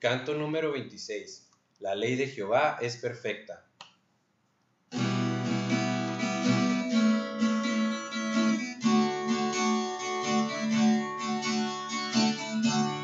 Canto 0.00 0.34
número 0.34 0.70
26. 0.70 1.48
La 1.80 1.96
ley 1.96 2.14
de 2.14 2.28
Jehová 2.28 2.78
es 2.80 2.98
perfecta. 2.98 3.64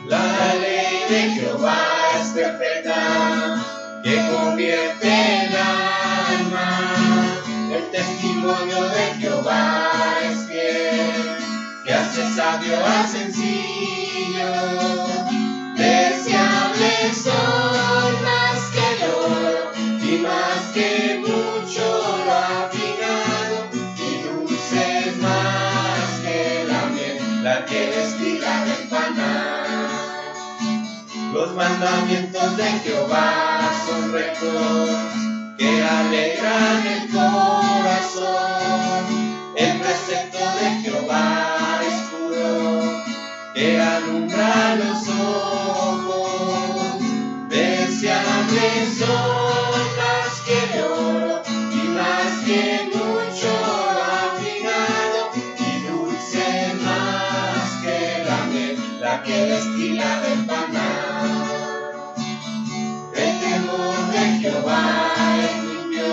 La 0.06 0.54
ley 0.54 1.04
de 1.08 1.30
Jehová 1.34 1.84
es 2.20 2.28
perfecta, 2.28 4.00
que 4.04 4.14
convierte 4.32 5.08
en 5.08 5.52
alma. 5.52 7.42
El 7.72 7.90
testimonio 7.90 8.88
de 8.90 9.14
Jehová 9.18 10.20
es 10.22 10.46
fiel, 10.46 11.38
que 11.84 11.92
hace 11.92 12.22
sabio 12.36 12.86
a 12.86 13.04
sencillo. 13.08 15.13
Mandamientos 31.54 32.56
de 32.56 32.64
Jehová 32.64 33.60
son 33.86 34.12
rectos, 34.12 34.90
que 35.58 35.82
alegran 35.82 36.86
el 36.86 37.10
corazón. 37.10 38.24
El 39.56 39.78
precepto 39.78 40.38
de 40.38 40.70
Jehová 40.82 41.80
es 41.86 41.96
puro, 42.10 43.04
que 43.54 43.80
alumbra 43.80 44.76
los 44.76 45.08
ojos. 45.08 45.53
Que 59.24 59.46
destila 59.46 60.20
del 60.20 60.44
panal. 60.44 62.14
El 63.14 63.40
temor 63.40 64.12
de 64.12 64.38
Jehová 64.40 65.14
es 65.40 65.64
limpio, 65.64 66.08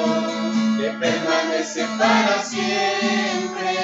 que 0.78 0.90
permanece 1.00 1.86
para 1.98 2.42
siempre. 2.42 3.76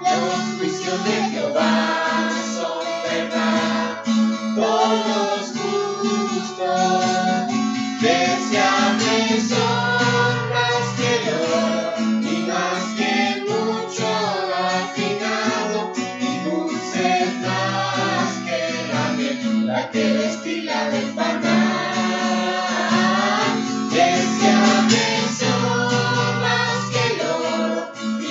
Los 0.00 0.58
juicios 0.58 1.04
de 1.04 1.27
la 19.68 19.90
que 19.90 20.02
destila 20.02 20.88
del 20.90 21.08
panal. 21.14 21.44
Desde 23.92 24.48
abenzo 24.72 25.54
más 26.44 26.78
que 26.92 27.04
lo 27.20 27.34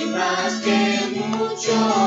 y 0.00 0.02
más 0.16 0.52
que 0.64 0.80
mucho. 1.28 1.97